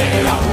Yeah. 0.00 0.49